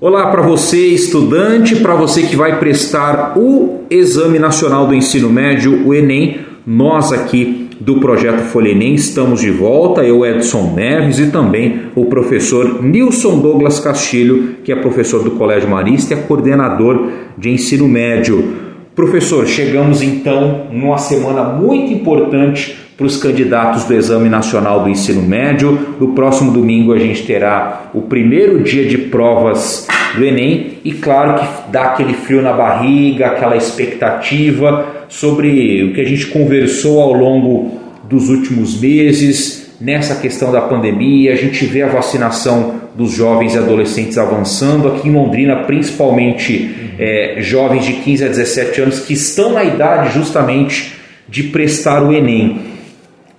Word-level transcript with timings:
Olá 0.00 0.30
para 0.30 0.42
você, 0.42 0.86
estudante, 0.86 1.74
para 1.74 1.96
você 1.96 2.22
que 2.22 2.36
vai 2.36 2.60
prestar 2.60 3.36
o 3.36 3.80
Exame 3.90 4.38
Nacional 4.38 4.86
do 4.86 4.94
Ensino 4.94 5.28
Médio, 5.28 5.84
o 5.84 5.92
Enem. 5.92 6.38
Nós 6.64 7.12
aqui 7.12 7.68
do 7.80 7.98
Projeto 7.98 8.44
Folha 8.44 8.68
Enem 8.68 8.94
estamos 8.94 9.40
de 9.40 9.50
volta, 9.50 10.04
eu, 10.04 10.24
Edson 10.24 10.72
Neves, 10.72 11.18
e 11.18 11.32
também 11.32 11.80
o 11.96 12.04
professor 12.04 12.80
Nilson 12.80 13.40
Douglas 13.40 13.80
Castilho, 13.80 14.54
que 14.62 14.70
é 14.70 14.76
professor 14.76 15.24
do 15.24 15.32
Colégio 15.32 15.68
Marista 15.68 16.14
e 16.14 16.16
é 16.16 16.20
coordenador 16.20 17.08
de 17.36 17.50
ensino 17.50 17.88
médio. 17.88 18.67
Professor, 18.98 19.46
chegamos 19.46 20.02
então 20.02 20.66
numa 20.72 20.98
semana 20.98 21.44
muito 21.44 21.92
importante 21.92 22.76
para 22.96 23.06
os 23.06 23.16
candidatos 23.16 23.84
do 23.84 23.94
Exame 23.94 24.28
Nacional 24.28 24.82
do 24.82 24.90
Ensino 24.90 25.22
Médio. 25.22 25.94
No 26.00 26.14
próximo 26.14 26.50
domingo 26.50 26.92
a 26.92 26.98
gente 26.98 27.22
terá 27.22 27.92
o 27.94 28.02
primeiro 28.02 28.60
dia 28.60 28.88
de 28.88 28.98
provas 28.98 29.86
do 30.16 30.24
Enem 30.24 30.78
e 30.84 30.90
claro 30.90 31.38
que 31.38 31.70
dá 31.70 31.92
aquele 31.92 32.12
frio 32.12 32.42
na 32.42 32.52
barriga, 32.52 33.26
aquela 33.26 33.56
expectativa 33.56 34.84
sobre 35.08 35.84
o 35.84 35.94
que 35.94 36.00
a 36.00 36.04
gente 36.04 36.26
conversou 36.26 37.00
ao 37.00 37.12
longo 37.12 37.78
dos 38.02 38.28
últimos 38.28 38.80
meses 38.80 39.57
nessa 39.80 40.16
questão 40.16 40.50
da 40.50 40.60
pandemia. 40.60 41.32
A 41.32 41.36
gente 41.36 41.64
vê 41.66 41.82
a 41.82 41.88
vacinação 41.88 42.74
dos 42.94 43.12
jovens 43.12 43.54
e 43.54 43.58
adolescentes 43.58 44.18
avançando 44.18 44.88
aqui 44.88 45.08
em 45.08 45.12
Londrina, 45.12 45.56
principalmente 45.64 46.92
é, 46.98 47.36
jovens 47.38 47.84
de 47.84 47.92
15 47.94 48.24
a 48.24 48.28
17 48.28 48.80
anos 48.80 49.00
que 49.00 49.12
estão 49.12 49.52
na 49.52 49.64
idade 49.64 50.12
justamente 50.12 50.94
de 51.28 51.44
prestar 51.44 52.02
o 52.02 52.12
Enem. 52.12 52.60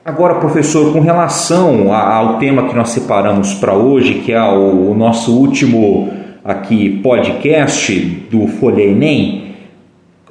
Agora, 0.05 0.35
professor, 0.35 0.93
com 0.93 1.02
relação 1.02 1.93
ao 1.93 2.40
tema 2.40 2.67
que 2.67 2.76
nós 2.76 2.90
separamos 2.90 3.53
para 3.55 3.73
hoje, 3.73 4.15
que 4.26 4.31
é 4.31 4.41
o, 4.41 4.93
nosso 4.95 5.37
último 5.37 6.12
aqui 6.43 7.01
podcast 7.03 7.93
do 8.31 8.48
Folha 8.48 8.81
Enem, 8.81 9.55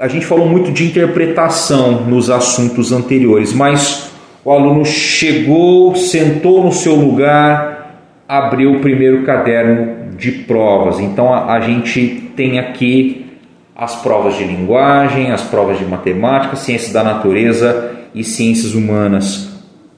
a 0.00 0.08
gente 0.08 0.24
falou 0.24 0.48
muito 0.48 0.72
de 0.72 0.84
interpretação 0.84 2.06
nos 2.06 2.30
assuntos 2.30 2.92
anteriores, 2.92 3.52
mas 3.52 4.10
o 4.48 4.52
aluno 4.52 4.82
chegou, 4.82 5.94
sentou 5.94 6.64
no 6.64 6.72
seu 6.72 6.94
lugar, 6.94 8.00
abriu 8.26 8.72
o 8.72 8.80
primeiro 8.80 9.22
caderno 9.22 10.16
de 10.16 10.32
provas. 10.32 10.98
Então 11.00 11.34
a, 11.34 11.52
a 11.52 11.60
gente 11.60 12.32
tem 12.34 12.58
aqui 12.58 13.26
as 13.76 13.96
provas 13.96 14.38
de 14.38 14.44
linguagem, 14.44 15.32
as 15.32 15.42
provas 15.42 15.78
de 15.78 15.84
matemática, 15.84 16.56
ciências 16.56 16.94
da 16.94 17.04
natureza 17.04 17.90
e 18.14 18.24
ciências 18.24 18.72
humanas 18.74 19.48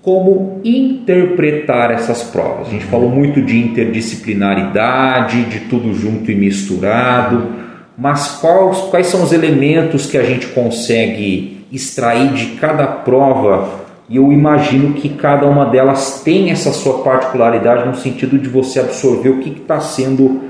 como 0.03 0.61
interpretar 0.65 1.93
essas 1.93 2.25
provas. 2.25 2.67
A 2.67 2.71
gente 2.71 2.87
falou 2.87 3.09
muito 3.09 3.41
de 3.41 3.57
interdisciplinaridade, 3.57 5.45
de 5.45 5.61
tudo 5.61 5.95
junto 5.95 6.29
e 6.29 6.35
misturado, 6.35 7.53
mas 7.97 8.39
quais, 8.41 8.79
quais 8.91 9.07
são 9.07 9.23
os 9.23 9.33
elementos 9.33 10.07
que 10.07 10.19
a 10.19 10.25
gente 10.25 10.49
consegue 10.49 11.67
extrair 11.71 12.33
de 12.33 12.47
cada 12.57 12.87
prova? 12.89 13.80
E 14.11 14.17
eu 14.17 14.33
imagino 14.33 14.95
que 14.95 15.09
cada 15.09 15.47
uma 15.47 15.65
delas 15.67 16.21
tem 16.25 16.51
essa 16.51 16.73
sua 16.73 17.05
particularidade 17.05 17.87
no 17.87 17.95
sentido 17.95 18.37
de 18.37 18.49
você 18.49 18.81
absorver 18.81 19.29
o 19.29 19.39
que 19.39 19.51
está 19.51 19.79
sendo 19.79 20.41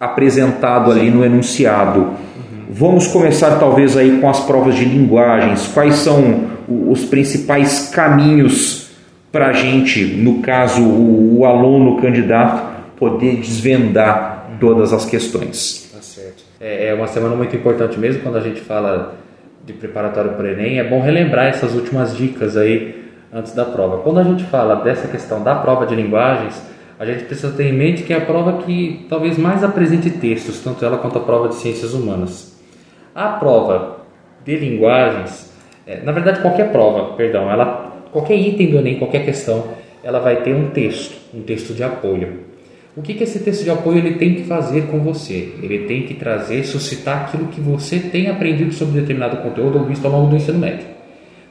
apresentado 0.00 0.90
ali 0.90 1.08
no 1.08 1.24
enunciado. 1.24 2.14
Vamos 2.68 3.06
começar 3.06 3.60
talvez 3.60 3.96
aí 3.96 4.20
com 4.20 4.28
as 4.28 4.40
provas 4.40 4.74
de 4.74 4.84
linguagens. 4.84 5.68
Quais 5.68 5.94
são 5.94 6.50
os 6.68 7.04
principais 7.04 7.90
caminhos 7.90 8.90
para 9.30 9.48
a 9.48 9.52
gente, 9.52 10.04
no 10.04 10.40
caso 10.40 10.82
o, 10.82 11.44
aluno, 11.44 11.92
o 11.92 12.02
candidato, 12.02 12.80
poder 12.96 13.36
desvendar 13.36 14.56
todas 14.58 14.92
as 14.92 15.04
questões. 15.04 15.88
Tá 15.94 16.02
certo. 16.02 16.42
É, 16.60 16.88
é 16.88 16.94
uma 16.94 17.06
semana 17.06 17.36
muito 17.36 17.54
importante 17.54 17.98
mesmo 17.98 18.22
quando 18.22 18.36
a 18.36 18.40
gente 18.40 18.60
fala 18.60 19.14
de 19.64 19.72
preparatório 19.72 20.32
para 20.32 20.44
o 20.44 20.48
Enem. 20.48 20.78
É 20.78 20.84
bom 20.84 21.00
relembrar 21.00 21.46
essas 21.46 21.74
últimas 21.74 22.16
dicas 22.16 22.56
aí 22.56 23.04
antes 23.32 23.54
da 23.54 23.64
prova. 23.64 23.98
Quando 23.98 24.20
a 24.20 24.24
gente 24.24 24.44
fala 24.44 24.76
dessa 24.76 25.08
questão 25.08 25.42
da 25.42 25.54
prova 25.54 25.86
de 25.86 25.94
linguagens, 25.94 26.60
a 26.98 27.04
gente 27.04 27.24
precisa 27.24 27.52
ter 27.52 27.64
em 27.64 27.72
mente 27.72 28.02
que 28.02 28.12
é 28.12 28.16
a 28.16 28.20
prova 28.20 28.62
que 28.62 29.06
talvez 29.08 29.38
mais 29.38 29.64
apresente 29.64 30.10
textos, 30.10 30.60
tanto 30.60 30.84
ela 30.84 30.98
quanto 30.98 31.18
a 31.18 31.22
prova 31.22 31.48
de 31.48 31.54
ciências 31.54 31.94
humanas. 31.94 32.58
A 33.14 33.28
prova 33.28 34.00
de 34.44 34.56
linguagens 34.56 35.50
é, 35.90 36.00
na 36.02 36.12
verdade, 36.12 36.40
qualquer 36.40 36.70
prova, 36.70 37.14
perdão, 37.14 37.50
ela, 37.50 37.92
qualquer 38.12 38.36
item 38.36 38.70
do 38.70 38.78
Enem, 38.78 38.96
qualquer 38.96 39.24
questão, 39.24 39.64
ela 40.04 40.20
vai 40.20 40.36
ter 40.42 40.54
um 40.54 40.70
texto, 40.70 41.16
um 41.34 41.42
texto 41.42 41.74
de 41.74 41.82
apoio. 41.82 42.49
O 42.96 43.02
que, 43.02 43.14
que 43.14 43.22
esse 43.22 43.38
texto 43.38 43.62
de 43.62 43.70
apoio 43.70 43.98
ele 43.98 44.14
tem 44.14 44.34
que 44.34 44.42
fazer 44.42 44.88
com 44.88 44.98
você? 44.98 45.52
Ele 45.62 45.86
tem 45.86 46.02
que 46.02 46.14
trazer, 46.14 46.64
suscitar 46.64 47.22
aquilo 47.22 47.46
que 47.46 47.60
você 47.60 48.00
tem 48.00 48.28
aprendido 48.28 48.72
sobre 48.72 49.00
determinado 49.00 49.36
conteúdo 49.36 49.78
ou 49.78 49.84
visto 49.84 50.04
ao 50.04 50.10
longo 50.10 50.30
do 50.30 50.36
ensino 50.36 50.58
médio. 50.58 50.86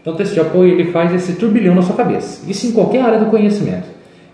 Então, 0.01 0.13
o 0.13 0.17
texto 0.17 0.33
de 0.33 0.41
apoio 0.41 0.73
ele 0.73 0.91
faz 0.91 1.13
esse 1.13 1.33
turbilhão 1.33 1.73
na 1.73 1.81
sua 1.81 1.95
cabeça. 1.95 2.49
Isso 2.49 2.67
em 2.67 2.71
qualquer 2.73 3.01
área 3.01 3.19
do 3.19 3.27
conhecimento. 3.27 3.87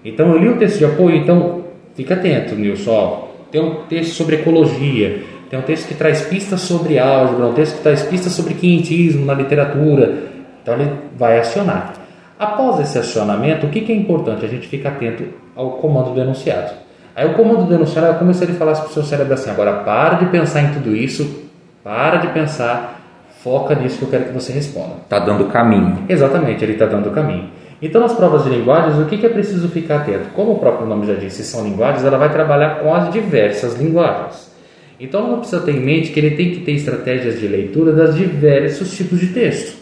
Então, 0.03 0.31
eu 0.31 0.39
li 0.39 0.49
o 0.49 0.57
texto 0.57 0.79
de 0.79 0.85
apoio, 0.85 1.15
então 1.17 1.65
fica 1.93 2.15
atento, 2.15 2.55
Nilson. 2.55 3.29
Tem 3.51 3.61
um 3.61 3.83
texto 3.87 4.13
sobre 4.13 4.37
ecologia, 4.37 5.23
tem 5.49 5.59
um 5.59 5.61
texto 5.61 5.87
que 5.87 5.93
traz 5.93 6.21
pistas 6.21 6.61
sobre 6.61 6.97
álgebra, 6.97 7.45
um 7.45 7.53
texto 7.53 7.77
que 7.77 7.83
traz 7.83 8.01
pistas 8.01 8.33
sobre 8.33 8.55
quinhentismo 8.55 9.25
na 9.25 9.35
literatura. 9.35 10.23
Então 10.61 10.73
ele 10.73 10.91
vai 11.15 11.39
acionar. 11.39 11.93
Após 12.37 12.79
esse 12.79 12.97
acionamento, 12.97 13.67
o 13.67 13.69
que, 13.69 13.81
que 13.81 13.91
é 13.91 13.95
importante? 13.95 14.43
A 14.43 14.49
gente 14.49 14.67
fica 14.67 14.89
atento 14.89 15.23
ao 15.55 15.73
comando 15.73 16.13
do 16.13 16.19
enunciado. 16.19 16.84
Aí 17.15 17.25
o 17.25 17.33
comando 17.33 17.65
do 17.65 17.73
enunciado 17.73 18.07
é 18.07 18.13
como 18.13 18.33
se 18.33 18.43
ele 18.43 18.53
falasse 18.53 18.81
para 18.81 18.89
o 18.89 18.93
seu 18.93 19.03
cérebro 19.03 19.33
assim: 19.33 19.49
agora 19.49 19.73
para 19.83 20.15
de 20.15 20.25
pensar 20.25 20.61
em 20.63 20.73
tudo 20.73 20.95
isso, 20.95 21.43
para 21.83 22.17
de 22.17 22.27
pensar, 22.27 23.01
foca 23.43 23.73
nisso 23.75 23.99
que 23.99 24.03
eu 24.03 24.09
quero 24.09 24.25
que 24.25 24.33
você 24.33 24.51
responda. 24.51 24.95
Está 25.03 25.19
dando 25.19 25.45
caminho. 25.45 25.99
Exatamente, 26.09 26.63
ele 26.63 26.73
está 26.73 26.85
dando 26.85 27.11
caminho. 27.11 27.49
Então, 27.81 28.01
nas 28.01 28.13
provas 28.13 28.43
de 28.43 28.49
linguagens, 28.49 28.97
o 28.97 29.05
que, 29.05 29.17
que 29.17 29.25
é 29.25 29.29
preciso 29.29 29.67
ficar 29.67 29.97
atento? 29.97 30.29
Como 30.33 30.53
o 30.53 30.59
próprio 30.59 30.87
nome 30.87 31.05
já 31.05 31.13
disse, 31.13 31.43
são 31.43 31.63
linguagens, 31.63 32.03
ela 32.05 32.17
vai 32.17 32.31
trabalhar 32.31 32.79
com 32.79 32.93
as 32.93 33.11
diversas 33.11 33.75
linguagens. 33.75 34.55
Então 34.99 35.29
não 35.29 35.39
precisa 35.39 35.61
ter 35.61 35.71
em 35.71 35.79
mente 35.79 36.11
que 36.11 36.19
ele 36.19 36.35
tem 36.35 36.51
que 36.51 36.61
ter 36.61 36.71
estratégias 36.71 37.39
de 37.39 37.47
leitura 37.47 37.91
das 37.91 38.15
diversos 38.15 38.95
tipos 38.95 39.19
de 39.19 39.27
texto 39.27 39.77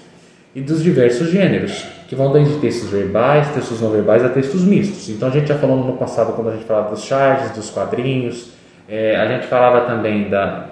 e 0.56 0.62
dos 0.62 0.84
diversos 0.84 1.30
gêneros, 1.30 1.86
que 2.08 2.16
vão 2.16 2.32
desde 2.32 2.56
textos 2.56 2.90
verbais, 2.90 3.48
textos 3.50 3.82
não 3.82 3.90
verbais 3.90 4.24
a 4.24 4.30
textos 4.30 4.64
mistos. 4.64 5.10
Então 5.10 5.30
a 5.30 5.32
gente 5.32 5.48
já 5.48 5.56
falou 5.56 5.78
no 5.78 5.94
passado 5.94 6.34
quando 6.34 6.50
a 6.50 6.54
gente 6.54 6.66
falava 6.66 6.90
dos 6.90 7.04
charts, 7.04 7.52
dos 7.52 7.70
quadrinhos, 7.70 8.52
é, 8.88 9.16
a 9.16 9.26
gente 9.28 9.48
falava 9.48 9.82
também 9.82 10.30
da, 10.30 10.66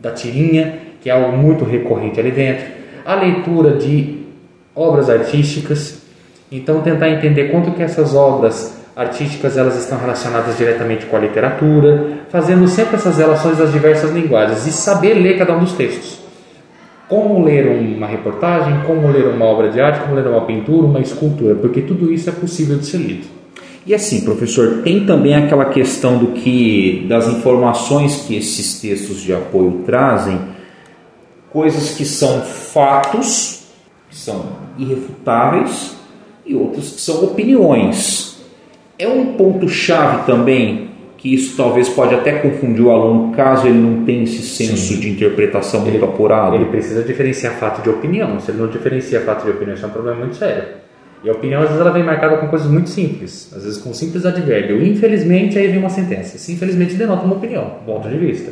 da 0.00 0.10
tirinha, 0.10 0.78
que 1.00 1.10
é 1.10 1.12
algo 1.12 1.36
muito 1.36 1.64
recorrente 1.64 2.18
ali 2.18 2.30
dentro, 2.30 2.64
a 3.04 3.14
leitura 3.14 3.76
de 3.76 4.22
obras 4.74 5.10
artísticas, 5.10 6.02
então 6.50 6.80
tentar 6.80 7.08
entender 7.10 7.50
quanto 7.50 7.72
que 7.72 7.82
essas 7.82 8.14
obras 8.14 8.80
artísticas 8.94 9.56
elas 9.56 9.76
estão 9.76 9.98
relacionadas 9.98 10.56
diretamente 10.56 11.06
com 11.06 11.16
a 11.16 11.18
literatura, 11.18 12.18
fazendo 12.28 12.68
sempre 12.68 12.96
essas 12.96 13.18
relações 13.18 13.58
das 13.58 13.72
diversas 13.72 14.10
linguagens 14.10 14.66
e 14.66 14.72
saber 14.72 15.14
ler 15.14 15.38
cada 15.38 15.54
um 15.54 15.60
dos 15.60 15.72
textos. 15.72 16.21
Como 17.12 17.44
ler 17.44 17.68
uma 17.68 18.06
reportagem, 18.06 18.84
como 18.86 19.06
ler 19.08 19.26
uma 19.26 19.44
obra 19.44 19.68
de 19.68 19.78
arte, 19.78 20.00
como 20.00 20.14
ler 20.14 20.26
uma 20.26 20.46
pintura, 20.46 20.86
uma 20.86 20.98
escultura, 20.98 21.54
porque 21.54 21.82
tudo 21.82 22.10
isso 22.10 22.30
é 22.30 22.32
possível 22.32 22.78
de 22.78 22.86
ser 22.86 22.96
lido. 22.96 23.26
E 23.84 23.94
assim, 23.94 24.22
professor, 24.22 24.80
tem 24.82 25.04
também 25.04 25.34
aquela 25.34 25.66
questão 25.66 26.16
do 26.16 26.28
que 26.28 27.04
das 27.10 27.28
informações 27.28 28.22
que 28.22 28.34
esses 28.34 28.80
textos 28.80 29.20
de 29.20 29.34
apoio 29.34 29.82
trazem, 29.84 30.40
coisas 31.50 31.90
que 31.90 32.06
são 32.06 32.40
fatos, 32.40 33.66
que 34.08 34.16
são 34.16 34.46
irrefutáveis, 34.78 35.94
e 36.46 36.54
outras 36.54 36.92
que 36.92 37.00
são 37.02 37.24
opiniões 37.24 38.42
é 38.98 39.06
um 39.06 39.34
ponto-chave 39.34 40.24
também 40.24 40.91
que 41.22 41.32
isso 41.32 41.56
talvez 41.56 41.88
pode 41.88 42.12
até 42.16 42.32
confundir 42.32 42.84
o 42.84 42.90
aluno 42.90 43.32
caso 43.32 43.68
ele 43.68 43.78
não 43.78 44.04
tenha 44.04 44.24
esse 44.24 44.42
senso 44.42 44.94
Sim. 44.94 44.98
de 44.98 45.08
interpretação 45.08 45.82
muito 45.82 45.94
ele, 45.94 46.04
apurado. 46.04 46.56
Ele 46.56 46.64
precisa 46.64 47.00
diferenciar 47.04 47.54
fato 47.54 47.80
de 47.80 47.88
opinião. 47.88 48.40
Se 48.40 48.50
ele 48.50 48.58
não 48.58 48.66
diferencia 48.66 49.20
fato 49.20 49.44
de 49.44 49.52
opinião, 49.52 49.76
isso 49.76 49.84
é 49.84 49.88
um 49.88 49.92
problema 49.92 50.18
muito 50.18 50.34
sério. 50.34 50.64
E 51.22 51.28
a 51.28 51.32
opinião, 51.32 51.62
às 51.62 51.68
vezes, 51.68 51.80
ela 51.80 51.92
vem 51.92 52.02
marcada 52.02 52.38
com 52.38 52.48
coisas 52.48 52.68
muito 52.68 52.90
simples. 52.90 53.52
Às 53.56 53.62
vezes, 53.62 53.78
com 53.80 53.90
um 53.90 53.94
simples 53.94 54.26
advérbio. 54.26 54.84
Infelizmente, 54.84 55.56
aí 55.56 55.68
vem 55.68 55.78
uma 55.78 55.90
sentença. 55.90 56.34
Esse 56.34 56.54
infelizmente 56.54 56.94
denota 56.94 57.24
uma 57.24 57.36
opinião, 57.36 57.76
um 57.82 57.84
ponto 57.84 58.08
de 58.08 58.16
vista. 58.16 58.50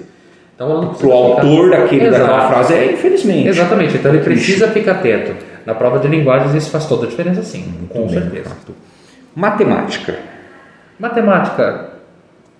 Então, 0.54 0.94
Para 0.94 1.08
o 1.08 1.12
autor 1.12 1.70
daquele, 1.70 2.08
daquela 2.08 2.46
frase 2.50 2.74
é 2.74 2.92
infelizmente. 2.92 3.48
Exatamente. 3.48 3.96
Então, 3.96 4.14
ele 4.14 4.22
precisa 4.22 4.68
ficar 4.68 4.92
atento. 4.92 5.34
Na 5.66 5.74
prova 5.74 5.98
de 5.98 6.06
linguagens, 6.06 6.54
isso 6.54 6.70
faz 6.70 6.86
toda 6.86 7.06
a 7.06 7.08
diferença, 7.08 7.42
sim. 7.42 7.64
Muito 7.64 7.88
com 7.88 8.06
bem, 8.06 8.20
certeza. 8.20 8.56
Matemática. 9.34 10.14
Matemática. 11.00 11.89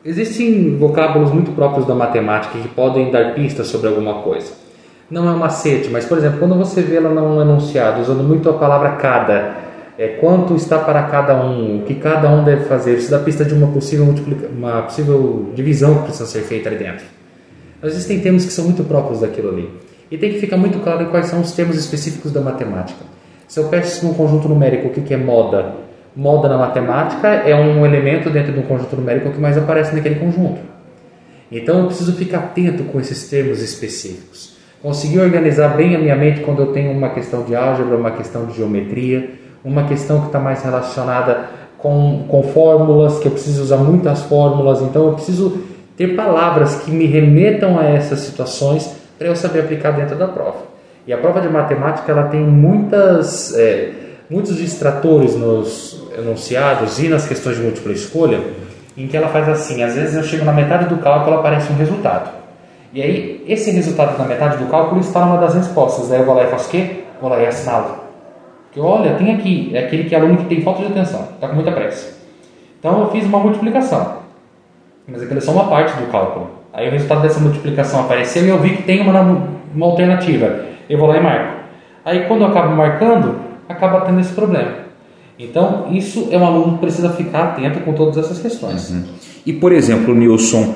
Existem 0.03 0.79
vocábulos 0.79 1.31
muito 1.31 1.51
próprios 1.53 1.87
da 1.87 1.95
matemática 1.95 2.59
que 2.59 2.69
podem 2.69 3.11
dar 3.11 3.35
pistas 3.35 3.67
sobre 3.67 3.89
alguma 3.89 4.23
coisa. 4.23 4.53
Não 5.11 5.29
é 5.29 5.33
um 5.33 5.39
macete, 5.39 5.91
mas, 5.91 6.07
por 6.07 6.17
exemplo, 6.17 6.39
quando 6.39 6.55
você 6.55 6.81
vê 6.81 6.97
ela 6.97 7.11
num 7.11 7.39
enunciado 7.39 8.01
usando 8.01 8.23
muito 8.23 8.49
a 8.49 8.55
palavra 8.55 8.93
cada, 8.93 9.57
é, 9.99 10.09
quanto 10.09 10.55
está 10.55 10.79
para 10.79 11.03
cada 11.03 11.37
um, 11.45 11.81
o 11.81 11.83
que 11.83 11.97
cada 11.97 12.31
um 12.31 12.43
deve 12.43 12.65
fazer, 12.65 12.97
isso 12.97 13.11
dá 13.11 13.19
pista 13.19 13.45
de 13.45 13.53
uma 13.53 13.67
possível, 13.67 14.15
uma 14.57 14.83
possível 14.83 15.51
divisão 15.55 15.97
que 15.97 16.05
precisa 16.05 16.25
ser 16.25 16.41
feita 16.43 16.71
ali 16.71 16.79
dentro. 16.79 17.05
Existem 17.83 18.21
termos 18.21 18.47
que 18.47 18.53
são 18.53 18.65
muito 18.65 18.83
próprios 18.85 19.21
daquilo 19.21 19.51
ali. 19.51 19.69
E 20.11 20.17
tem 20.17 20.33
que 20.33 20.39
ficar 20.39 20.57
muito 20.57 20.79
claro 20.79 21.07
quais 21.07 21.27
são 21.27 21.43
os 21.43 21.53
termos 21.53 21.77
específicos 21.77 22.33
da 22.33 22.41
matemática. 22.41 23.05
Se 23.47 23.61
eu 23.61 23.69
peço 23.69 24.07
num 24.07 24.15
conjunto 24.15 24.49
numérico 24.49 24.89
o 24.89 24.91
que 24.91 25.13
é 25.13 25.17
moda, 25.19 25.75
moda 26.15 26.49
na 26.49 26.59
matemática 26.59 27.29
é 27.29 27.55
um 27.55 27.85
elemento 27.85 28.31
dentro 28.31 28.53
de 28.53 28.59
um 28.59 28.63
conjunto 28.63 28.97
numérico 28.97 29.31
que 29.31 29.41
mais 29.41 29.57
aparece 29.57 29.95
naquele 29.95 30.17
conjunto. 30.17 30.61
Então 31.51 31.81
eu 31.81 31.87
preciso 31.87 32.13
ficar 32.15 32.39
atento 32.39 32.85
com 32.85 33.01
esses 33.01 33.29
termos 33.29 33.61
específicos. 33.61 34.57
Conseguir 34.83 35.21
organizar 35.21 35.77
bem 35.77 35.95
a 35.95 35.99
minha 35.99 36.17
mente 36.17 36.41
quando 36.41 36.63
eu 36.63 36.73
tenho 36.73 36.93
uma 36.93 37.11
questão 37.11 37.43
de 37.43 37.55
álgebra, 37.55 37.97
uma 37.97 38.13
questão 38.13 38.47
de 38.47 38.57
geometria, 38.57 39.31
uma 39.65 39.85
questão 39.85 40.21
que 40.21 40.27
está 40.27 40.39
mais 40.39 40.63
relacionada 40.63 41.51
com, 41.77 42.25
com 42.29 42.43
fórmulas, 42.43 43.19
que 43.19 43.27
eu 43.27 43.33
preciso 43.33 43.63
usar 43.63 43.79
muitas 43.79 44.23
fórmulas, 44.23 44.81
então 44.81 45.09
eu 45.09 45.15
preciso 45.15 45.63
ter 45.97 46.15
palavras 46.15 46.77
que 46.77 46.91
me 46.91 47.07
remetam 47.07 47.79
a 47.79 47.85
essas 47.85 48.21
situações 48.21 48.97
para 49.19 49.29
eu 49.29 49.37
saber 49.37 49.61
aplicar 49.61 49.91
dentro 49.91 50.17
da 50.17 50.27
prova. 50.27 50.71
E 51.07 51.13
a 51.13 51.19
prova 51.19 51.41
de 51.41 51.49
matemática 51.49 52.11
ela 52.11 52.25
tem 52.25 52.41
muitas, 52.41 53.55
é, 53.59 53.91
muitos 54.31 54.57
distratores 54.57 55.37
nos 55.37 56.03
enunciados 56.17 56.99
e 57.01 57.09
nas 57.09 57.27
questões 57.27 57.57
de 57.57 57.63
múltipla 57.63 57.93
escolha, 57.93 58.41
em 58.97 59.07
que 59.07 59.17
ela 59.17 59.29
faz 59.29 59.49
assim: 59.49 59.83
às 59.83 59.95
vezes 59.95 60.15
eu 60.15 60.23
chego 60.23 60.45
na 60.45 60.53
metade 60.53 60.87
do 60.87 60.99
cálculo 60.99 61.39
aparece 61.39 61.73
um 61.73 61.77
resultado. 61.77 62.31
E 62.93 63.03
aí, 63.03 63.45
esse 63.47 63.71
resultado 63.71 64.19
na 64.19 64.25
metade 64.25 64.57
do 64.57 64.69
cálculo 64.69 65.01
está 65.01 65.25
numa 65.25 65.39
das 65.39 65.55
respostas. 65.55 66.09
Daí 66.09 66.21
eu 66.21 66.27
vou 66.27 66.35
lá 66.35 66.45
e 66.45 66.49
faço 66.49 66.69
o 66.69 66.71
quê? 66.71 67.05
Vou 67.21 67.31
lá 67.31 67.41
e 67.41 67.47
assinalo. 67.47 68.01
Porque 68.65 68.81
olha, 68.81 69.15
tem 69.15 69.35
aqui, 69.35 69.71
é 69.75 69.85
aquele 69.85 70.05
que 70.05 70.15
é 70.15 70.19
aluno 70.19 70.37
que 70.39 70.45
tem 70.45 70.63
falta 70.63 70.83
de 70.83 70.93
atenção, 70.93 71.29
está 71.35 71.49
com 71.49 71.55
muita 71.55 71.73
pressa. 71.73 72.19
Então 72.79 73.01
eu 73.01 73.11
fiz 73.11 73.25
uma 73.27 73.41
multiplicação, 73.41 74.19
mas 75.09 75.23
aquilo 75.23 75.39
é 75.39 75.41
só 75.41 75.53
uma 75.53 75.69
parte 75.69 75.93
do 76.01 76.07
cálculo. 76.11 76.51
Aí 76.73 76.89
o 76.89 76.93
resultado 76.93 77.23
dessa 77.23 77.41
multiplicação 77.41 78.01
apareceu 78.01 78.45
e 78.45 78.49
eu 78.49 78.59
vi 78.59 78.77
que 78.77 78.85
tem 78.85 79.01
uma, 79.01 79.21
uma 79.75 79.87
alternativa. 79.87 80.67
Eu 80.89 80.99
vou 80.99 81.09
lá 81.09 81.17
e 81.17 81.21
marco. 81.21 81.55
Aí 82.05 82.27
quando 82.27 82.43
eu 82.43 82.47
acabo 82.47 82.75
marcando, 82.77 83.41
acaba 83.73 84.03
tendo 84.03 84.21
esse 84.21 84.33
problema. 84.33 84.91
Então 85.39 85.87
isso 85.91 86.29
é 86.31 86.37
um 86.37 86.47
aluno 86.47 86.75
que 86.75 86.81
precisa 86.81 87.11
ficar 87.11 87.45
atento 87.45 87.81
com 87.81 87.93
todas 87.93 88.19
essas 88.19 88.41
questões. 88.41 88.91
Uhum. 88.91 89.05
E 89.47 89.53
por 89.53 89.73
exemplo, 89.73 90.15
Nilson, 90.15 90.75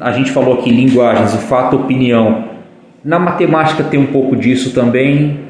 a 0.00 0.10
gente 0.12 0.32
falou 0.32 0.54
aqui 0.54 0.70
linguagens 0.70 1.34
e 1.34 1.38
fato, 1.38 1.76
opinião. 1.76 2.56
Na 3.04 3.18
matemática 3.18 3.84
tem 3.84 4.00
um 4.00 4.06
pouco 4.06 4.34
disso 4.34 4.72
também 4.72 5.46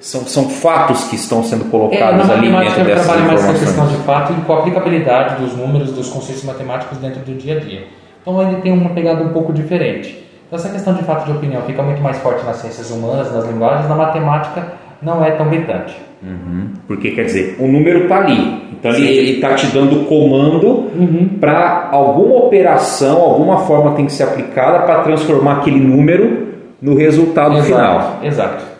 são, 0.00 0.22
são 0.26 0.48
fatos 0.48 1.04
que 1.04 1.16
estão 1.16 1.44
sendo 1.44 1.66
colocados 1.66 2.28
é, 2.28 2.32
ali 2.32 2.50
dentro 2.50 2.84
dessas 2.84 3.04
trabalha 3.04 3.26
mais 3.26 3.44
essa 3.44 3.58
questão 3.58 3.86
de 3.86 3.96
fato 3.98 4.32
e 4.32 4.40
com 4.42 4.52
a 4.54 4.58
aplicabilidade 4.60 5.42
dos 5.42 5.54
números, 5.54 5.92
dos 5.92 6.08
conceitos 6.08 6.42
matemáticos 6.42 6.96
dentro 6.98 7.20
do 7.20 7.34
dia 7.34 7.58
a 7.58 7.60
dia. 7.60 7.84
Então 8.22 8.40
ele 8.42 8.62
tem 8.62 8.72
uma 8.72 8.90
pegada 8.90 9.22
um 9.22 9.28
pouco 9.28 9.52
diferente. 9.52 10.24
Então, 10.46 10.58
essa 10.58 10.70
questão 10.70 10.94
de 10.94 11.04
fato 11.04 11.26
de 11.26 11.32
opinião 11.32 11.62
fica 11.62 11.82
muito 11.82 12.02
mais 12.02 12.18
forte 12.18 12.44
nas 12.44 12.56
ciências 12.56 12.90
humanas, 12.90 13.32
nas 13.32 13.46
linguagens, 13.46 13.88
na 13.88 13.94
matemática 13.94 14.72
não 15.02 15.24
é 15.24 15.30
tão 15.32 15.48
gritante. 15.48 15.94
Uhum. 16.22 16.68
Porque 16.86 17.12
quer 17.12 17.24
dizer, 17.24 17.56
o 17.58 17.66
número 17.66 18.02
está 18.02 18.18
ali. 18.18 18.62
Então 18.72 18.92
Sim. 18.92 19.04
ele 19.04 19.32
está 19.32 19.54
te 19.54 19.66
dando 19.68 20.06
comando 20.06 20.90
uhum. 20.94 21.30
para 21.40 21.88
alguma 21.92 22.36
operação, 22.36 23.20
alguma 23.20 23.60
forma 23.60 23.94
tem 23.94 24.06
que 24.06 24.12
ser 24.12 24.24
aplicada 24.24 24.80
para 24.80 25.02
transformar 25.02 25.58
aquele 25.58 25.80
número 25.80 26.48
no 26.80 26.94
resultado 26.94 27.56
Exato. 27.56 27.66
final. 27.66 28.18
Exato 28.22 28.70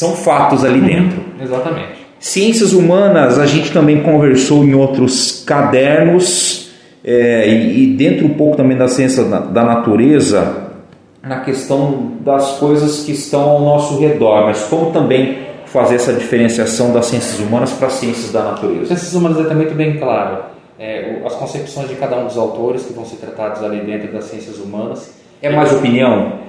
são 0.00 0.16
fatos 0.16 0.64
ali 0.64 0.80
uhum. 0.80 0.86
dentro. 0.86 1.20
Exatamente. 1.42 2.00
Ciências 2.18 2.72
humanas, 2.72 3.38
a 3.38 3.44
gente 3.44 3.70
também 3.70 4.00
conversou 4.00 4.64
em 4.64 4.74
outros 4.74 5.44
cadernos, 5.46 6.70
é, 7.04 7.48
e, 7.48 7.84
e, 7.84 7.86
dentro 7.96 8.26
um 8.26 8.34
pouco 8.34 8.56
também 8.56 8.76
da 8.76 8.88
ciência 8.88 9.24
da, 9.24 9.40
da 9.40 9.62
natureza, 9.62 10.68
na 11.22 11.40
questão 11.40 12.12
das 12.20 12.58
coisas 12.58 13.04
que 13.04 13.12
estão 13.12 13.42
ao 13.42 13.60
nosso 13.60 13.98
redor, 13.98 14.46
mas 14.46 14.62
como 14.64 14.90
também 14.90 15.38
fazer 15.72 15.96
essa 15.96 16.12
diferenciação 16.12 16.92
das 16.92 17.06
ciências 17.06 17.38
humanas 17.38 17.72
para 17.72 17.86
as 17.86 17.94
ciências 17.94 18.32
da 18.32 18.42
natureza? 18.42 18.86
Ciências 18.86 19.14
humanas 19.14 19.38
é 19.38 19.42
também 19.42 19.66
muito 19.66 19.74
bem 19.74 19.98
claro. 19.98 20.44
É, 20.78 21.20
as 21.24 21.34
concepções 21.34 21.88
de 21.88 21.94
cada 21.94 22.16
um 22.16 22.26
dos 22.26 22.36
autores 22.36 22.84
que 22.84 22.92
vão 22.92 23.04
ser 23.04 23.16
tratados 23.16 23.62
ali 23.62 23.80
dentro 23.80 24.12
das 24.12 24.24
ciências 24.24 24.58
humanas. 24.58 25.14
É 25.40 25.50
mais 25.50 25.72
opinião? 25.72 26.40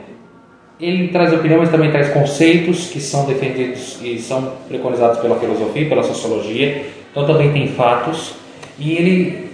Ele 0.80 1.10
traz 1.10 1.32
opinião, 1.32 1.60
mas 1.60 1.70
também 1.70 1.92
traz 1.92 2.10
conceitos 2.10 2.88
que 2.88 3.00
são 3.00 3.26
defendidos 3.26 4.00
e 4.02 4.18
são 4.20 4.54
preconizados 4.68 5.20
pela 5.20 5.36
filosofia, 5.40 5.88
pela 5.88 6.02
sociologia. 6.02 6.86
Então 7.12 7.28
também 7.28 7.52
tem 7.52 7.68
fatos. 7.68 8.34
E 8.80 8.94
ele, 8.94 9.52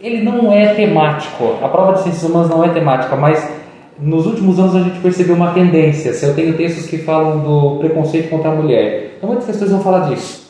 ele 0.00 0.22
não 0.22 0.52
é 0.52 0.74
temático. 0.74 1.56
A 1.62 1.68
prova 1.68 1.94
de 1.94 2.02
ciências 2.02 2.28
humanas 2.28 2.50
não 2.50 2.62
é 2.62 2.68
temática, 2.68 3.16
mas 3.16 3.48
nos 3.98 4.26
últimos 4.26 4.58
anos 4.58 4.76
a 4.76 4.80
gente 4.80 5.00
percebeu 5.00 5.36
uma 5.36 5.52
tendência. 5.52 6.12
Se 6.12 6.24
eu 6.24 6.34
tenho 6.34 6.56
textos 6.56 6.86
que 6.86 6.98
falam 6.98 7.40
do 7.40 7.78
preconceito 7.78 8.28
contra 8.28 8.50
a 8.50 8.54
mulher, 8.54 9.14
então 9.16 9.28
muitas 9.28 9.46
questões 9.46 9.70
vão 9.70 9.80
falar 9.80 10.08
disso. 10.08 10.46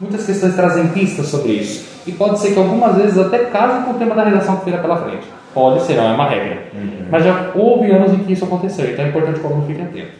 Muitas 0.00 0.26
questões 0.26 0.54
trazem 0.54 0.88
pistas 0.88 1.26
sobre 1.28 1.52
isso. 1.52 1.86
E 2.06 2.12
pode 2.12 2.38
ser 2.38 2.52
que 2.52 2.58
algumas 2.58 2.96
vezes 2.96 3.18
até 3.18 3.38
casem 3.46 3.82
com 3.84 3.92
o 3.92 3.94
tema 3.94 4.14
da 4.14 4.24
redação 4.24 4.56
que 4.56 4.66
virá 4.66 4.78
pela 4.78 4.96
frente. 4.98 5.24
Pode 5.54 5.82
ser, 5.84 5.96
não 5.96 6.10
é 6.10 6.12
uma 6.12 6.28
regra. 6.28 6.64
Uhum. 6.74 7.06
Mas 7.10 7.24
já 7.24 7.50
houve 7.54 7.90
anos 7.90 8.12
em 8.12 8.18
que 8.18 8.32
isso 8.34 8.44
aconteceu, 8.44 8.90
então 8.90 9.04
é 9.04 9.08
importante 9.08 9.40
que 9.40 9.46
o 9.46 9.48
aluno 9.48 9.66
fique 9.66 9.80
atento. 9.80 10.12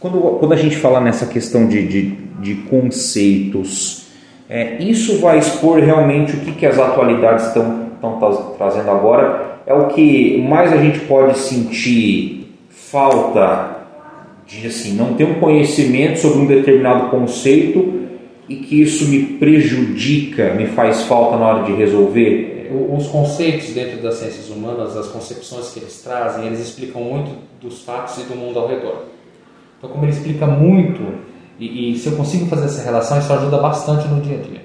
Quando, 0.00 0.18
quando 0.38 0.52
a 0.52 0.56
gente 0.56 0.76
fala 0.76 0.98
nessa 0.98 1.26
questão 1.26 1.68
de, 1.68 1.86
de, 1.86 2.10
de 2.40 2.54
conceitos, 2.62 4.06
é, 4.48 4.78
isso 4.82 5.20
vai 5.20 5.38
expor 5.38 5.78
realmente 5.78 6.34
o 6.34 6.40
que, 6.40 6.52
que 6.52 6.66
as 6.66 6.78
atualidades 6.78 7.48
estão, 7.48 7.88
estão 7.94 8.54
trazendo 8.56 8.90
agora? 8.90 9.51
É 9.66 9.74
o 9.74 9.88
que 9.88 10.38
mais 10.38 10.72
a 10.72 10.76
gente 10.76 11.00
pode 11.00 11.38
sentir 11.38 12.54
falta 12.68 13.82
de 14.46 14.66
assim, 14.66 14.94
não 14.94 15.14
ter 15.14 15.24
um 15.24 15.34
conhecimento 15.34 16.18
sobre 16.18 16.40
um 16.40 16.46
determinado 16.46 17.10
conceito 17.10 18.02
e 18.48 18.56
que 18.56 18.82
isso 18.82 19.08
me 19.08 19.22
prejudica, 19.38 20.52
me 20.54 20.66
faz 20.66 21.02
falta 21.04 21.36
na 21.36 21.46
hora 21.46 21.62
de 21.64 21.72
resolver? 21.72 22.52
os 22.72 23.06
conceitos 23.08 23.70
dentro 23.70 24.00
das 24.02 24.14
ciências 24.14 24.48
humanas, 24.48 24.96
as 24.96 25.08
concepções 25.08 25.70
que 25.72 25.80
eles 25.80 26.02
trazem, 26.02 26.46
eles 26.46 26.60
explicam 26.60 27.02
muito 27.02 27.30
dos 27.60 27.82
fatos 27.82 28.18
e 28.18 28.22
do 28.22 28.34
mundo 28.34 28.58
ao 28.58 28.66
redor. 28.66 29.04
Então, 29.78 29.90
como 29.90 30.04
ele 30.04 30.12
explica 30.12 30.46
muito, 30.46 31.02
e, 31.58 31.92
e 31.92 31.98
se 31.98 32.08
eu 32.08 32.16
consigo 32.16 32.46
fazer 32.46 32.66
essa 32.66 32.82
relação, 32.82 33.18
isso 33.18 33.32
ajuda 33.32 33.58
bastante 33.58 34.08
no 34.08 34.20
dia 34.20 34.38
a 34.38 34.40
dia. 34.40 34.64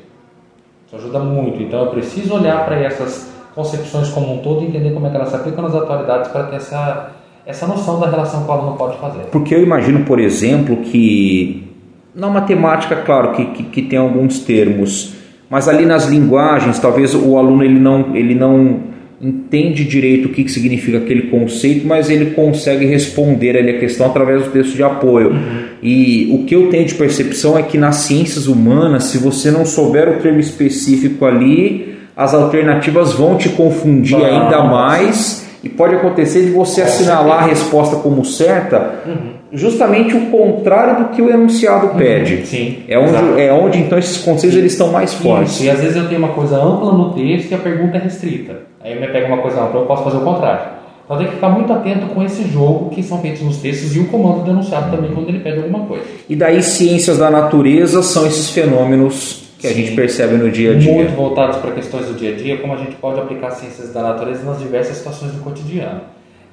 Isso 0.86 0.96
ajuda 0.96 1.20
muito. 1.20 1.62
Então, 1.62 1.86
eu 1.86 1.92
preciso 1.92 2.34
olhar 2.34 2.66
para 2.66 2.80
essas 2.80 3.30
concepções 3.58 4.08
como 4.10 4.36
um 4.36 4.38
todo 4.38 4.64
e 4.64 4.68
entender 4.68 4.92
como 4.92 5.08
é 5.08 5.10
que 5.10 5.16
elas 5.18 5.30
se 5.30 5.36
aplicam 5.36 5.64
nas 5.64 5.76
atualidades 5.76 6.32
para 6.32 6.44
ter 6.44 6.56
essa, 6.56 7.12
essa 7.46 7.68
noção 7.68 8.00
da 8.00 8.10
relação 8.10 8.44
que 8.44 8.50
o 8.50 8.54
aluno 8.54 8.78
pode 8.78 8.98
fazer. 9.00 9.24
Porque 9.32 9.54
eu 9.54 9.62
imagino, 9.62 10.06
por 10.06 10.20
exemplo, 10.20 10.78
que 10.78 11.68
na 12.16 12.30
matemática, 12.30 12.96
claro 12.96 13.34
que, 13.34 13.46
que, 13.48 13.64
que 13.64 13.82
tem 13.82 14.00
alguns 14.00 14.40
termos 14.40 15.18
mas 15.50 15.68
ali 15.68 15.86
nas 15.86 16.08
linguagens, 16.08 16.78
talvez 16.80 17.16
o 17.16 17.38
aluno 17.38 17.64
ele 17.64 17.80
não, 17.80 18.16
ele 18.16 18.36
não 18.36 18.80
entende 19.20 19.86
direito 19.86 20.28
o 20.28 20.30
que, 20.30 20.44
que 20.44 20.52
significa 20.52 20.98
aquele 20.98 21.24
conceito, 21.24 21.88
mas 21.88 22.10
ele 22.10 22.32
consegue 22.32 22.86
responder 22.86 23.58
ali 23.58 23.72
a 23.72 23.80
questão 23.80 24.08
através 24.08 24.44
do 24.44 24.52
texto 24.52 24.76
de 24.76 24.84
apoio. 24.84 25.30
Uhum. 25.30 25.68
E 25.82 26.30
o 26.34 26.44
que 26.44 26.54
eu 26.54 26.70
tenho 26.70 26.86
de 26.86 26.96
percepção 26.96 27.58
é 27.58 27.64
que 27.64 27.78
nas 27.78 27.96
ciências 27.98 28.48
humanas, 28.48 29.06
se 29.06 29.18
você 29.18 29.50
não 29.50 29.66
souber 29.66 30.10
o 30.10 30.22
termo 30.22 30.40
específico 30.40 31.26
ali, 31.26 31.97
as 32.18 32.34
alternativas 32.34 33.14
vão 33.14 33.38
te 33.38 33.50
confundir 33.50 34.18
ainda 34.18 34.64
mais 34.64 35.48
e 35.64 35.70
pode 35.70 35.96
acontecer 35.96 36.44
de 36.44 36.52
você 36.52 36.82
assinalar 36.82 37.44
a 37.44 37.46
resposta 37.46 37.98
como 37.98 38.26
certa, 38.26 38.96
uhum 39.06 39.38
justamente 39.52 40.16
o 40.16 40.26
contrário 40.28 41.06
do 41.06 41.10
que 41.12 41.22
o 41.22 41.30
enunciado 41.30 41.88
uhum. 41.88 41.96
pede. 41.96 42.46
Sim, 42.46 42.80
é 42.88 42.98
onde, 42.98 43.42
é 43.42 43.54
onde 43.54 43.80
então 43.80 43.98
esses 43.98 44.18
conceitos 44.18 44.58
eles 44.58 44.74
estão 44.74 44.92
mais 44.92 45.14
fortes. 45.14 45.54
Isso, 45.54 45.64
e 45.64 45.70
às 45.70 45.80
vezes 45.80 45.96
eu 45.96 46.08
tenho 46.08 46.20
uma 46.20 46.34
coisa 46.34 46.58
ampla 46.58 46.92
no 46.92 47.14
texto 47.14 47.52
e 47.52 47.56
a 47.56 47.58
pergunta 47.58 47.98
é 47.98 48.02
restrita. 48.02 48.60
Aí 48.84 48.94
eu 48.94 49.02
me 49.02 49.08
pego 49.08 49.28
uma 49.28 49.42
coisa 49.42 49.64
ampla, 49.64 49.82
eu 49.82 49.86
posso 49.86 50.04
fazer 50.04 50.18
o 50.18 50.22
contrário. 50.22 50.78
Então 51.06 51.18
tem 51.18 51.28
que 51.28 51.36
ficar 51.36 51.50
muito 51.50 51.72
atento 51.72 52.08
com 52.08 52.22
esse 52.22 52.44
jogo 52.50 52.90
que 52.90 53.02
são 53.02 53.20
feitos 53.20 53.42
nos 53.42 53.58
textos 53.58 53.96
e 53.96 54.00
o 54.00 54.08
comando 54.08 54.44
do 54.44 54.52
enunciado 54.52 54.94
também 54.94 55.12
quando 55.14 55.30
ele 55.30 55.40
pede 55.40 55.60
alguma 55.60 55.86
coisa. 55.86 56.04
E 56.28 56.36
daí 56.36 56.62
ciências 56.62 57.18
da 57.18 57.30
natureza 57.30 58.04
são 58.04 58.28
esses 58.28 58.50
fenômenos 58.50 59.47
que 59.60 59.68
a 59.68 59.72
Sim, 59.72 59.76
gente 59.76 59.96
percebe 59.96 60.36
no 60.36 60.52
dia 60.52 60.72
a 60.72 60.76
dia. 60.76 60.94
Muito 60.94 61.16
voltados 61.16 61.58
para 61.58 61.72
questões 61.72 62.06
do 62.08 62.14
dia 62.14 62.34
a 62.34 62.36
dia, 62.36 62.58
como 62.58 62.74
a 62.74 62.78
gente 62.78 62.96
pode 62.96 63.20
aplicar 63.20 63.52
ciências 63.52 63.92
da 63.92 64.04
natureza 64.04 64.44
nas 64.44 64.60
diversas 64.60 64.98
situações 64.98 65.32
do 65.32 65.44
cotidiano. 65.44 66.02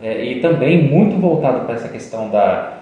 É, 0.03 0.25
e 0.25 0.41
também 0.41 0.83
muito 0.83 1.21
voltado 1.21 1.65
para 1.65 1.75
essa 1.75 1.89
questão 1.89 2.29
da 2.31 2.75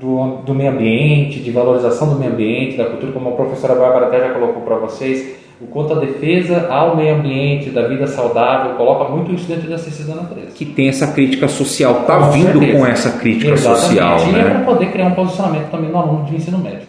do, 0.00 0.42
do 0.44 0.54
meio 0.54 0.70
ambiente, 0.70 1.40
de 1.40 1.50
valorização 1.50 2.08
do 2.08 2.18
meio 2.18 2.32
ambiente, 2.32 2.76
da 2.76 2.84
cultura, 2.84 3.12
como 3.12 3.30
a 3.30 3.32
professora 3.32 3.74
Bárbara 3.74 4.06
até 4.06 4.20
já 4.20 4.30
colocou 4.34 4.62
para 4.62 4.76
vocês, 4.76 5.36
o 5.58 5.66
quanto 5.66 5.94
a 5.94 5.96
defesa 5.96 6.66
ao 6.68 6.94
meio 6.94 7.14
ambiente, 7.14 7.70
da 7.70 7.88
vida 7.88 8.06
saudável, 8.06 8.74
coloca 8.74 9.10
muito 9.10 9.32
isso 9.32 9.48
dentro 9.48 9.68
da 9.70 9.78
ciência 9.78 10.04
da 10.04 10.20
natureza. 10.20 10.48
Que 10.54 10.66
tem 10.66 10.88
essa 10.88 11.06
crítica 11.12 11.48
social, 11.48 12.02
está 12.02 12.18
vindo 12.28 12.58
certeza. 12.58 12.78
com 12.78 12.86
essa 12.86 13.18
crítica 13.18 13.52
Exatamente. 13.52 13.86
social. 13.86 14.28
E 14.28 14.32
né? 14.32 14.40
é 14.40 14.44
para 14.50 14.60
poder 14.60 14.86
criar 14.92 15.06
um 15.06 15.14
posicionamento 15.14 15.70
também 15.70 15.90
no 15.90 15.98
aluno 15.98 16.24
de 16.24 16.36
ensino 16.36 16.58
médio. 16.58 16.85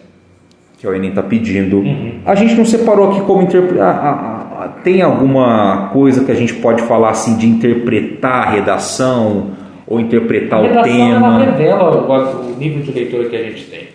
Que 0.78 0.86
o 0.86 0.94
Enem 0.94 1.10
está 1.10 1.22
pedindo. 1.22 1.78
Uhum. 1.78 2.20
A 2.24 2.34
gente 2.36 2.54
não 2.54 2.64
separou 2.64 3.10
aqui 3.10 3.20
como 3.22 3.42
interpretar. 3.42 4.78
Tem 4.84 5.02
alguma 5.02 5.90
coisa 5.92 6.24
que 6.24 6.30
a 6.30 6.34
gente 6.34 6.54
pode 6.54 6.82
falar 6.82 7.10
assim 7.10 7.36
de 7.36 7.48
interpretar 7.48 8.46
a 8.46 8.50
redação 8.50 9.50
ou 9.86 9.98
interpretar 9.98 10.60
a 10.60 10.62
o 10.62 10.82
tema? 10.82 11.26
Ela 11.26 11.38
revela 11.38 11.96
o, 11.96 12.52
o 12.52 12.56
nível 12.56 12.82
de 12.82 12.92
leitura 12.92 13.28
que 13.28 13.36
a 13.36 13.42
gente 13.42 13.64
tem. 13.64 13.88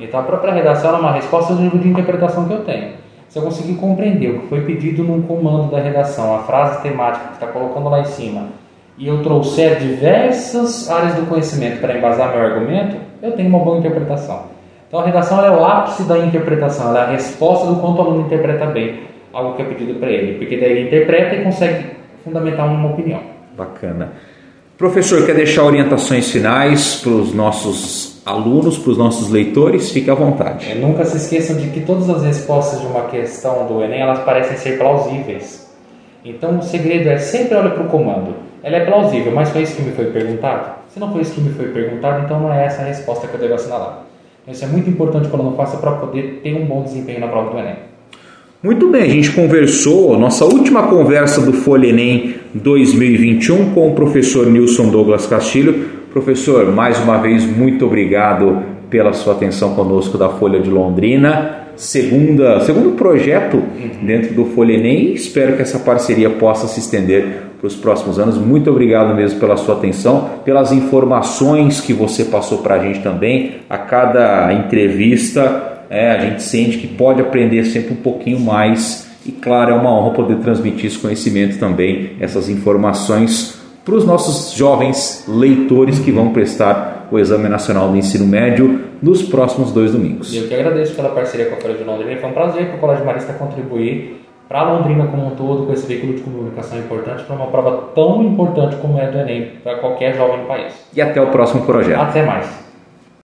Então 0.00 0.18
a 0.18 0.22
própria 0.22 0.52
redação 0.52 0.96
é 0.96 0.98
uma 0.98 1.12
resposta 1.12 1.52
do 1.54 1.60
nível 1.60 1.78
de 1.78 1.88
interpretação 1.88 2.46
que 2.46 2.54
eu 2.54 2.64
tenho. 2.64 3.00
Se 3.28 3.38
eu 3.38 3.42
conseguir 3.42 3.74
compreender 3.74 4.30
o 4.30 4.38
que 4.40 4.48
foi 4.48 4.62
pedido 4.62 5.04
num 5.04 5.22
comando 5.22 5.70
da 5.70 5.78
redação, 5.78 6.34
a 6.34 6.38
frase 6.40 6.82
temática 6.82 7.26
que 7.28 7.34
está 7.34 7.46
colocando 7.46 7.88
lá 7.88 8.00
em 8.00 8.06
cima, 8.06 8.46
e 8.98 9.06
eu 9.06 9.22
trouxer 9.22 9.78
diversas 9.78 10.90
áreas 10.90 11.14
do 11.14 11.26
conhecimento 11.26 11.80
para 11.80 11.96
embasar 11.96 12.34
meu 12.34 12.44
argumento, 12.44 12.96
eu 13.22 13.32
tenho 13.32 13.48
uma 13.48 13.60
boa 13.60 13.78
interpretação. 13.78 14.59
Então 14.90 14.98
a 14.98 15.04
redação 15.04 15.44
é 15.44 15.50
o 15.52 15.64
ápice 15.64 16.02
da 16.02 16.18
interpretação, 16.18 16.88
ela 16.88 17.02
é 17.02 17.02
a 17.04 17.10
resposta 17.12 17.68
do 17.68 17.76
quanto 17.76 17.98
o 17.98 18.02
aluno 18.02 18.26
interpreta 18.26 18.66
bem 18.66 19.08
algo 19.32 19.54
que 19.54 19.62
é 19.62 19.64
pedido 19.64 19.94
para 20.00 20.10
ele, 20.10 20.38
porque 20.38 20.56
daí 20.56 20.72
ele 20.72 20.88
interpreta 20.88 21.36
e 21.36 21.44
consegue 21.44 21.86
fundamentar 22.24 22.66
uma 22.66 22.90
opinião. 22.90 23.20
Bacana. 23.56 24.12
Professor, 24.76 25.24
quer 25.24 25.34
deixar 25.34 25.62
orientações 25.62 26.28
finais 26.30 26.96
para 26.96 27.12
os 27.12 27.32
nossos 27.32 28.20
alunos, 28.26 28.78
para 28.78 28.90
os 28.90 28.98
nossos 28.98 29.30
leitores? 29.30 29.90
Fique 29.92 30.10
à 30.10 30.14
vontade. 30.14 30.70
É, 30.70 30.74
nunca 30.74 31.04
se 31.04 31.18
esqueçam 31.18 31.56
de 31.56 31.68
que 31.68 31.80
todas 31.80 32.08
as 32.10 32.24
respostas 32.24 32.80
de 32.80 32.86
uma 32.86 33.02
questão 33.02 33.68
do 33.68 33.82
Enem 33.82 34.00
elas 34.00 34.20
parecem 34.20 34.56
ser 34.56 34.78
plausíveis. 34.78 35.70
Então 36.24 36.58
o 36.58 36.62
segredo 36.62 37.08
é 37.08 37.18
sempre 37.18 37.56
olhar 37.56 37.70
para 37.70 37.84
o 37.84 37.88
comando. 37.88 38.34
Ela 38.62 38.78
é 38.78 38.84
plausível, 38.84 39.32
mas 39.32 39.50
foi 39.50 39.62
isso 39.62 39.76
que 39.76 39.82
me 39.82 39.92
foi 39.92 40.06
perguntado? 40.06 40.80
Se 40.88 40.98
não 40.98 41.12
foi 41.12 41.22
isso 41.22 41.34
que 41.34 41.40
me 41.40 41.52
foi 41.54 41.68
perguntado, 41.68 42.24
então 42.24 42.40
não 42.40 42.52
é 42.52 42.64
essa 42.64 42.82
a 42.82 42.86
resposta 42.86 43.26
que 43.26 43.34
eu 43.34 43.40
devo 43.40 43.54
assinalar. 43.54 44.09
Isso 44.50 44.64
é 44.64 44.68
muito 44.68 44.90
importante 44.90 45.28
quando 45.28 45.44
não 45.44 45.54
faça 45.54 45.76
para 45.76 45.92
poder 45.92 46.40
ter 46.42 46.54
um 46.54 46.66
bom 46.66 46.82
desempenho 46.82 47.20
na 47.20 47.28
prova 47.28 47.50
do 47.50 47.58
Enem. 47.58 47.76
Muito 48.62 48.88
bem, 48.88 49.02
a 49.02 49.08
gente 49.08 49.32
conversou, 49.32 50.18
nossa 50.18 50.44
última 50.44 50.82
conversa 50.82 51.40
do 51.40 51.52
Folha 51.52 51.86
Enem 51.86 52.34
2021 52.52 53.72
com 53.72 53.88
o 53.88 53.94
professor 53.94 54.46
Nilson 54.46 54.90
Douglas 54.90 55.26
Castilho. 55.26 55.88
Professor, 56.12 56.70
mais 56.70 56.98
uma 57.00 57.16
vez, 57.18 57.44
muito 57.44 57.86
obrigado 57.86 58.79
pela 58.90 59.12
sua 59.12 59.34
atenção 59.34 59.74
conosco 59.74 60.18
da 60.18 60.28
Folha 60.28 60.60
de 60.60 60.68
Londrina. 60.68 61.58
Segunda, 61.76 62.60
segundo 62.60 62.90
projeto 62.96 63.62
dentro 64.02 64.34
do 64.34 64.44
Folha 64.46 64.74
Enem. 64.74 65.14
Espero 65.14 65.56
que 65.56 65.62
essa 65.62 65.78
parceria 65.78 66.28
possa 66.28 66.66
se 66.66 66.80
estender 66.80 67.24
para 67.58 67.66
os 67.66 67.76
próximos 67.76 68.18
anos. 68.18 68.36
Muito 68.36 68.68
obrigado 68.68 69.14
mesmo 69.14 69.38
pela 69.38 69.56
sua 69.56 69.76
atenção, 69.76 70.28
pelas 70.44 70.72
informações 70.72 71.80
que 71.80 71.92
você 71.92 72.24
passou 72.24 72.58
para 72.58 72.74
a 72.74 72.78
gente 72.80 73.00
também. 73.00 73.52
A 73.70 73.78
cada 73.78 74.52
entrevista, 74.52 75.84
é, 75.88 76.10
a 76.10 76.18
gente 76.18 76.42
sente 76.42 76.78
que 76.78 76.86
pode 76.86 77.22
aprender 77.22 77.64
sempre 77.64 77.92
um 77.92 78.02
pouquinho 78.02 78.40
mais. 78.40 79.08
E 79.24 79.32
claro, 79.32 79.72
é 79.72 79.74
uma 79.74 79.90
honra 79.90 80.14
poder 80.14 80.36
transmitir 80.38 80.86
esse 80.86 80.98
conhecimento 80.98 81.58
também, 81.58 82.12
essas 82.20 82.48
informações 82.48 83.59
para 83.84 83.94
os 83.94 84.04
nossos 84.04 84.52
jovens 84.52 85.24
leitores 85.26 85.98
que 85.98 86.12
vão 86.12 86.32
prestar 86.32 87.08
o 87.10 87.18
Exame 87.18 87.48
Nacional 87.48 87.88
do 87.88 87.96
Ensino 87.96 88.26
Médio 88.26 88.80
nos 89.02 89.22
próximos 89.22 89.72
dois 89.72 89.92
domingos. 89.92 90.32
E 90.32 90.38
eu 90.38 90.48
que 90.48 90.54
agradeço 90.54 90.94
pela 90.94 91.08
parceria 91.08 91.46
com 91.46 91.56
a 91.56 91.58
Folha 91.58 91.74
de 91.74 91.84
Londrina. 91.84 92.20
Foi 92.20 92.30
um 92.30 92.32
prazer 92.32 92.66
para 92.66 92.76
o 92.76 92.78
Colégio 92.78 93.04
Marista 93.04 93.32
contribuir 93.32 94.20
para 94.48 94.64
Londrina 94.64 95.06
como 95.06 95.28
um 95.28 95.30
todo, 95.30 95.64
com 95.66 95.72
esse 95.72 95.86
veículo 95.86 96.14
de 96.14 96.22
comunicação 96.22 96.78
importante, 96.78 97.22
para 97.22 97.36
uma 97.36 97.46
prova 97.46 97.90
tão 97.94 98.22
importante 98.22 98.76
como 98.76 98.98
é 98.98 99.08
do 99.08 99.18
Enem, 99.18 99.52
para 99.62 99.76
qualquer 99.78 100.16
jovem 100.16 100.40
no 100.40 100.46
país. 100.46 100.72
E 100.92 101.00
até 101.00 101.20
o 101.22 101.28
próximo 101.28 101.64
projeto. 101.64 102.00
Até 102.00 102.24
mais. 102.24 102.69